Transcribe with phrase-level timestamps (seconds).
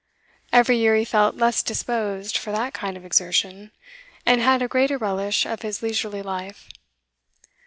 [0.51, 3.69] Every year he felt less disposed for that kind of exertion,
[4.25, 6.67] and had a greater relish of his leisurely life.